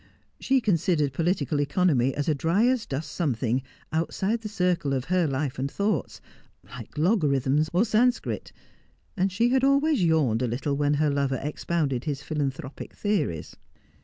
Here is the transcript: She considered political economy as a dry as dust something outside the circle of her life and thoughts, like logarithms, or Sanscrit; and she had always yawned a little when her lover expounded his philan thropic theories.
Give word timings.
She 0.39 0.61
considered 0.61 1.13
political 1.13 1.61
economy 1.61 2.11
as 2.15 2.27
a 2.27 2.33
dry 2.33 2.65
as 2.65 2.87
dust 2.87 3.11
something 3.11 3.61
outside 3.93 4.41
the 4.41 4.49
circle 4.49 4.93
of 4.93 5.05
her 5.13 5.27
life 5.27 5.59
and 5.59 5.69
thoughts, 5.69 6.21
like 6.63 6.97
logarithms, 6.97 7.69
or 7.71 7.85
Sanscrit; 7.85 8.51
and 9.15 9.31
she 9.31 9.49
had 9.49 9.63
always 9.63 10.03
yawned 10.03 10.41
a 10.41 10.47
little 10.47 10.75
when 10.75 10.95
her 10.95 11.11
lover 11.11 11.39
expounded 11.43 12.05
his 12.05 12.23
philan 12.23 12.51
thropic 12.51 12.93
theories. 12.95 13.55